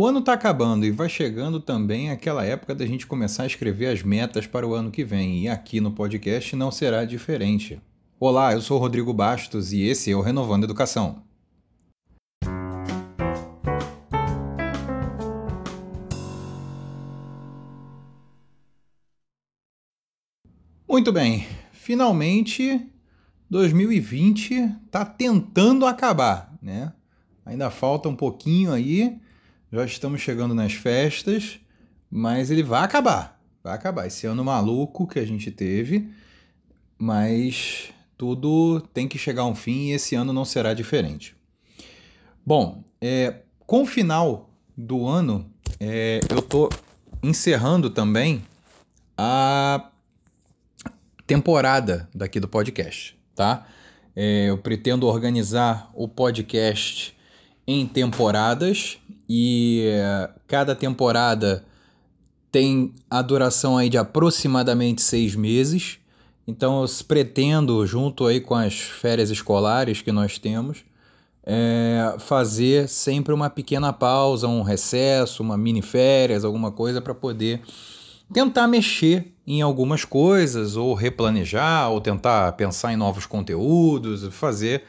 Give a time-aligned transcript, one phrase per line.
[0.00, 3.88] O ano está acabando e vai chegando também aquela época da gente começar a escrever
[3.88, 7.82] as metas para o ano que vem, e aqui no podcast não será diferente.
[8.20, 11.20] Olá, eu sou Rodrigo Bastos e esse é o Renovando Educação.
[20.88, 22.88] Muito bem, finalmente
[23.50, 26.92] 2020 está tentando acabar, né?
[27.44, 29.18] Ainda falta um pouquinho aí,
[29.72, 31.60] já estamos chegando nas festas,
[32.10, 34.06] mas ele vai acabar, vai acabar.
[34.06, 36.08] Esse ano maluco que a gente teve,
[36.98, 41.36] mas tudo tem que chegar a um fim e esse ano não será diferente.
[42.44, 46.70] Bom, é, com o final do ano, é, eu estou
[47.22, 48.42] encerrando também
[49.16, 49.90] a
[51.26, 53.66] temporada daqui do podcast, tá?
[54.16, 57.17] É, eu pretendo organizar o podcast
[57.70, 58.96] em temporadas
[59.28, 61.62] e é, cada temporada
[62.50, 65.98] tem a duração aí de aproximadamente seis meses.
[66.46, 70.78] Então eu pretendo, junto aí com as férias escolares que nós temos,
[71.44, 77.60] é, fazer sempre uma pequena pausa, um recesso, uma mini férias, alguma coisa para poder
[78.32, 84.84] tentar mexer em algumas coisas, ou replanejar, ou tentar pensar em novos conteúdos, fazer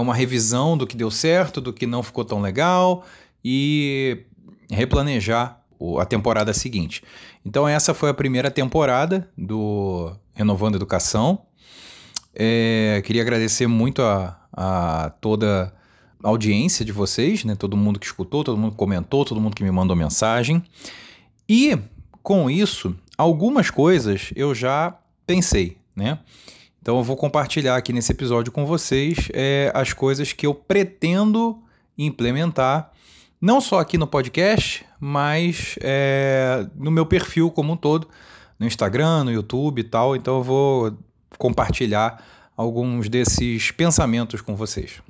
[0.00, 3.04] uma revisão do que deu certo, do que não ficou tão legal
[3.44, 4.24] e
[4.70, 5.60] replanejar
[6.00, 7.02] a temporada seguinte.
[7.44, 11.42] Então, essa foi a primeira temporada do Renovando Educação.
[12.34, 15.72] É, queria agradecer muito a, a toda
[16.22, 17.54] a audiência de vocês, né?
[17.54, 20.62] todo mundo que escutou, todo mundo que comentou, todo mundo que me mandou mensagem.
[21.48, 21.78] E
[22.22, 26.18] com isso, algumas coisas eu já pensei, né?
[26.86, 31.60] Então eu vou compartilhar aqui nesse episódio com vocês é, as coisas que eu pretendo
[31.98, 32.92] implementar,
[33.40, 38.08] não só aqui no podcast, mas é, no meu perfil como um todo,
[38.56, 40.14] no Instagram, no YouTube e tal.
[40.14, 40.96] Então eu vou
[41.36, 42.24] compartilhar
[42.56, 45.02] alguns desses pensamentos com vocês.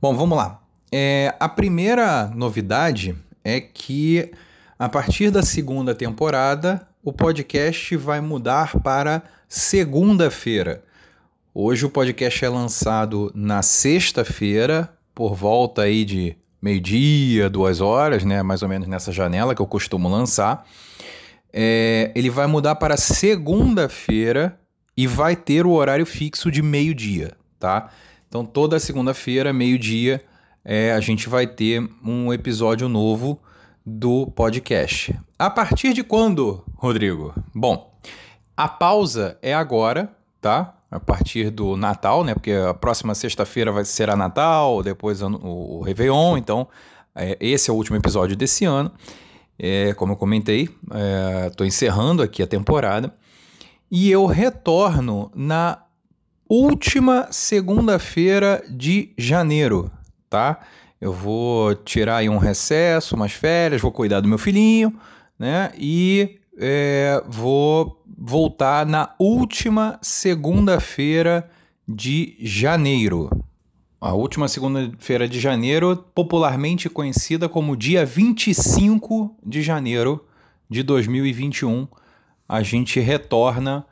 [0.00, 0.62] Bom, vamos lá.
[0.90, 4.32] É, a primeira novidade é que
[4.78, 10.82] a partir da segunda temporada o podcast vai mudar para segunda-feira.
[11.54, 18.42] Hoje o podcast é lançado na sexta-feira, por volta aí de meio-dia, duas horas, né?
[18.42, 20.66] Mais ou menos nessa janela que eu costumo lançar.
[21.50, 24.60] É, ele vai mudar para segunda-feira
[24.94, 27.90] e vai ter o horário fixo de meio-dia, tá?
[28.28, 30.22] Então toda segunda-feira, meio-dia,
[30.62, 33.40] é, a gente vai ter um episódio novo
[33.86, 35.16] do podcast.
[35.38, 37.32] A partir de quando, Rodrigo?
[37.54, 37.96] Bom,
[38.56, 40.10] a pausa é agora,
[40.40, 40.74] tá?
[40.90, 42.34] A partir do Natal, né?
[42.34, 46.66] Porque a próxima sexta-feira vai ser a Natal, depois o, Réveillon, então
[47.14, 48.90] é, esse é o último episódio desse ano.
[49.56, 50.68] É, como eu comentei,
[51.48, 53.14] estou é, encerrando aqui a temporada
[53.90, 55.82] e eu retorno na
[56.48, 59.90] última segunda-feira de janeiro,
[60.28, 60.60] tá?
[61.00, 64.94] Eu vou tirar aí um recesso, umas férias, vou cuidar do meu filhinho,
[65.38, 65.72] né?
[65.76, 71.50] E é, vou voltar na última segunda-feira
[71.86, 73.30] de janeiro.
[74.00, 80.24] A última segunda-feira de janeiro, popularmente conhecida como dia 25 de janeiro
[80.68, 81.86] de 2021,
[82.48, 83.84] a gente retorna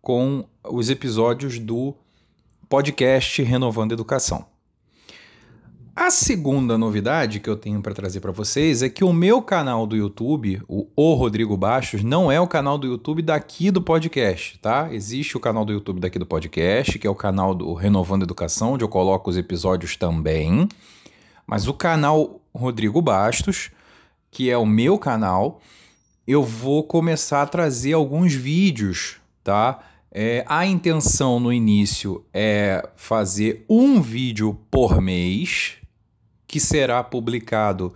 [0.00, 1.94] com os episódios do
[2.68, 4.51] podcast Renovando Educação.
[5.94, 9.86] A segunda novidade que eu tenho para trazer para vocês é que o meu canal
[9.86, 14.58] do YouTube, o, o Rodrigo Baixos, não é o canal do YouTube daqui do podcast,
[14.58, 14.88] tá?
[14.90, 18.72] Existe o canal do YouTube daqui do podcast, que é o canal do Renovando Educação,
[18.72, 20.66] onde eu coloco os episódios também.
[21.46, 23.70] Mas o canal Rodrigo Bastos,
[24.30, 25.60] que é o meu canal,
[26.26, 29.78] eu vou começar a trazer alguns vídeos, tá?
[30.10, 35.81] É, a intenção no início é fazer um vídeo por mês,
[36.52, 37.94] que será publicado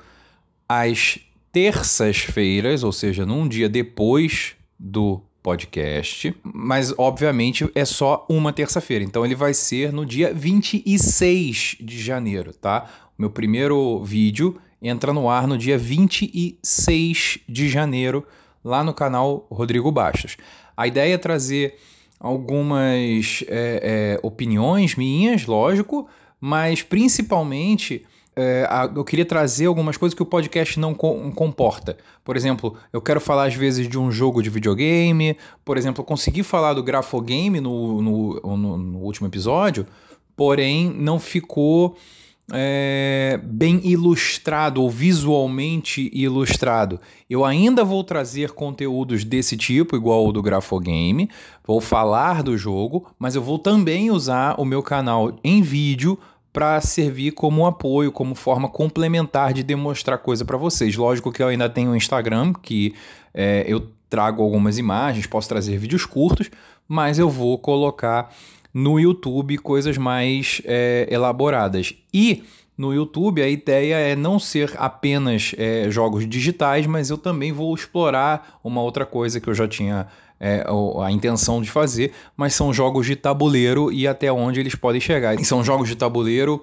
[0.67, 1.19] às
[1.53, 9.27] terças-feiras, ou seja, num dia depois do podcast, mas obviamente é só uma terça-feira, então
[9.27, 12.89] ele vai ser no dia 26 de janeiro, tá?
[13.19, 18.27] O meu primeiro vídeo entra no ar no dia 26 de janeiro,
[18.65, 20.39] lá no canal Rodrigo Bastos.
[20.75, 21.77] A ideia é trazer
[22.19, 26.09] algumas é, é, opiniões minhas, lógico,
[26.41, 28.07] mas principalmente
[28.39, 31.97] é, eu queria trazer algumas coisas que o podcast não comporta.
[32.23, 35.39] Por exemplo, eu quero falar às vezes de um jogo de videogame.
[35.65, 39.87] Por exemplo, eu consegui falar do Grafogame no, no, no, no último episódio,
[40.37, 41.97] porém não ficou
[42.53, 47.01] é, bem ilustrado ou visualmente ilustrado.
[47.29, 51.31] Eu ainda vou trazer conteúdos desse tipo, igual o do Grafogame,
[51.67, 56.19] vou falar do jogo, mas eu vou também usar o meu canal em vídeo
[56.57, 60.97] para servir como apoio, como forma complementar de demonstrar coisa para vocês.
[60.97, 62.95] Lógico que eu ainda tenho o Instagram, que
[63.35, 66.51] é, eu trago algumas imagens, posso trazer vídeos curtos,
[66.89, 68.35] mas eu vou colocar
[68.73, 71.93] no YouTube coisas mais é, elaboradas.
[72.11, 72.43] E
[72.75, 77.75] no YouTube a ideia é não ser apenas é, jogos digitais, mas eu também vou
[77.75, 80.07] explorar uma outra coisa que eu já tinha
[80.41, 80.65] é,
[81.03, 85.41] a intenção de fazer, mas são jogos de tabuleiro e até onde eles podem chegar.
[85.41, 86.63] E são jogos de tabuleiro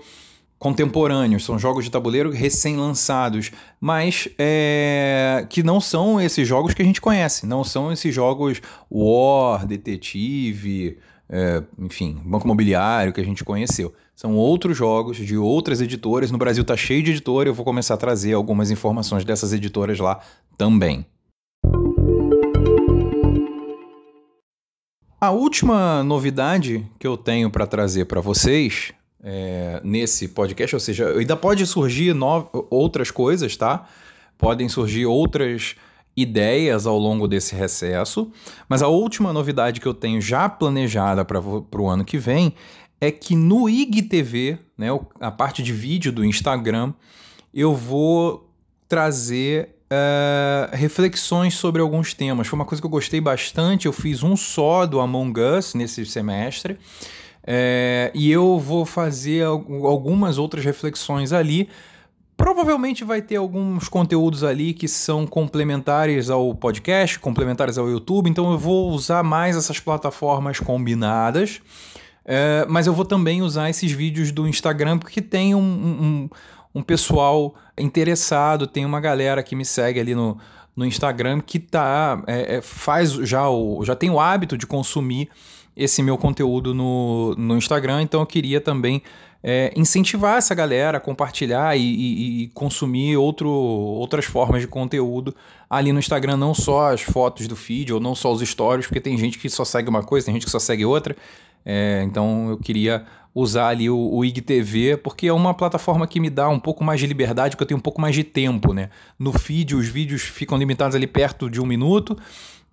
[0.64, 6.86] contemporâneos, são jogos de tabuleiro recém-lançados, mas é, que não são esses jogos que a
[6.86, 10.98] gente conhece, não são esses jogos War, Detetive,
[11.30, 13.94] é, enfim, Banco Imobiliário que a gente conheceu.
[14.16, 16.32] São outros jogos de outras editoras.
[16.32, 20.00] No Brasil tá cheio de editora, eu vou começar a trazer algumas informações dessas editoras
[20.00, 20.22] lá
[20.58, 21.06] também.
[25.24, 28.92] A última novidade que eu tenho para trazer para vocês
[29.24, 32.50] é, nesse podcast, ou seja, ainda pode surgir no...
[32.70, 33.88] outras coisas, tá?
[34.38, 35.78] Podem surgir outras
[36.14, 38.30] ideias ao longo desse recesso,
[38.68, 42.54] mas a última novidade que eu tenho já planejada para o ano que vem
[43.00, 44.88] é que no IGTV, né,
[45.22, 46.94] a parte de vídeo do Instagram,
[47.54, 48.52] eu vou
[48.90, 52.48] trazer uh, reflexões sobre alguns temas.
[52.48, 53.86] Foi uma coisa que eu gostei bastante.
[53.86, 56.78] Eu fiz um só do Among Us nesse semestre.
[57.46, 61.70] É, e eu vou fazer algumas outras reflexões ali
[62.36, 68.52] Provavelmente vai ter alguns conteúdos ali que são complementares ao podcast, complementares ao YouTube, então
[68.52, 71.62] eu vou usar mais essas plataformas combinadas.
[72.26, 76.30] É, mas eu vou também usar esses vídeos do Instagram porque tem um, um,
[76.74, 80.38] um, pessoal interessado, tem uma galera que me segue ali no,
[80.76, 85.30] no Instagram que tá, é, é, faz já, o, já tem o hábito de consumir
[85.76, 89.02] esse meu conteúdo no, no Instagram, então eu queria também
[89.44, 95.36] é, incentivar essa galera a compartilhar e, e, e, consumir outro, outras formas de conteúdo
[95.70, 99.02] ali no Instagram, não só as fotos do feed ou não só os stories, porque
[99.02, 101.16] tem gente que só segue uma coisa, tem gente que só segue outra.
[101.66, 106.30] É, então eu queria usar ali o, o IGTV, porque é uma plataforma que me
[106.30, 108.90] dá um pouco mais de liberdade, porque eu tenho um pouco mais de tempo, né?
[109.18, 112.18] No feed, os vídeos ficam limitados ali perto de um minuto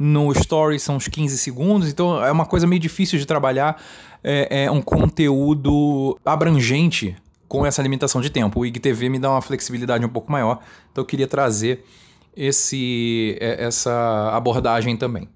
[0.01, 3.79] no Story são uns 15 segundos, então é uma coisa meio difícil de trabalhar
[4.25, 7.15] é, é um conteúdo abrangente
[7.47, 8.61] com essa limitação de tempo.
[8.61, 10.61] O IGTV me dá uma flexibilidade um pouco maior,
[10.91, 11.85] então eu queria trazer
[12.35, 15.29] esse, é, essa abordagem também.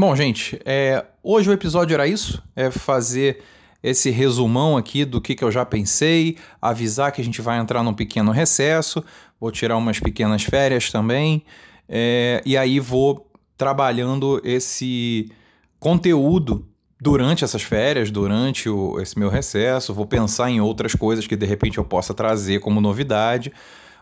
[0.00, 3.42] Bom, gente, é, hoje o episódio era isso: é fazer
[3.82, 7.82] esse resumão aqui do que, que eu já pensei, avisar que a gente vai entrar
[7.82, 9.04] num pequeno recesso,
[9.38, 11.44] vou tirar umas pequenas férias também,
[11.86, 15.30] é, e aí vou trabalhando esse
[15.78, 16.66] conteúdo
[16.98, 21.44] durante essas férias, durante o, esse meu recesso, vou pensar em outras coisas que de
[21.44, 23.52] repente eu possa trazer como novidade,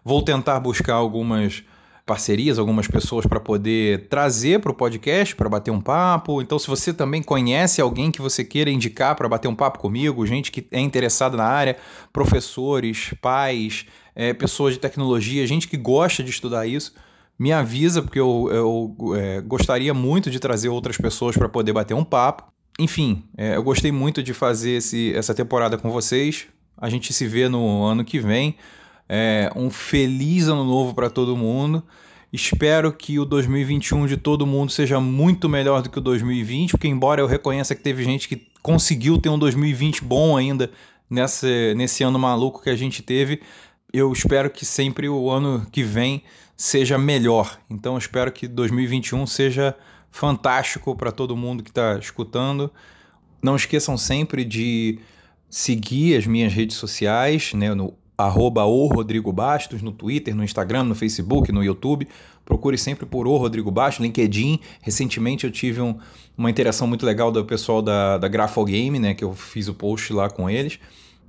[0.05, 1.65] vou tentar buscar algumas
[2.09, 6.41] parcerias, algumas pessoas para poder trazer para o podcast, para bater um papo.
[6.41, 10.27] Então, se você também conhece alguém que você queira indicar para bater um papo comigo,
[10.27, 11.77] gente que é interessada na área,
[12.11, 13.85] professores, pais,
[14.17, 16.95] é, pessoas de tecnologia, gente que gosta de estudar isso,
[17.39, 21.93] me avisa, porque eu, eu é, gostaria muito de trazer outras pessoas para poder bater
[21.93, 22.51] um papo.
[22.81, 26.47] Enfim, é, eu gostei muito de fazer esse, essa temporada com vocês.
[26.75, 28.57] A gente se vê no ano que vem.
[29.09, 31.83] É, um feliz ano novo para todo mundo.
[32.31, 36.87] Espero que o 2021 de todo mundo seja muito melhor do que o 2020, porque
[36.87, 40.71] embora eu reconheça que teve gente que conseguiu ter um 2020 bom ainda
[41.09, 43.41] nessa, nesse ano maluco que a gente teve,
[43.93, 46.23] eu espero que sempre o ano que vem
[46.55, 47.59] seja melhor.
[47.71, 49.75] Então espero que 2021 seja
[50.11, 52.71] fantástico para todo mundo que está escutando.
[53.43, 54.99] Não esqueçam sempre de
[55.49, 60.83] seguir as minhas redes sociais, né, no arroba o Rodrigo Bastos, no Twitter, no Instagram,
[60.83, 62.09] no Facebook, no YouTube.
[62.45, 64.59] Procure sempre por o Rodrigo Bastos, LinkedIn.
[64.83, 65.97] Recentemente eu tive um,
[66.37, 70.13] uma interação muito legal do pessoal da, da Grafogame, né, que eu fiz o post
[70.13, 70.81] lá com eles.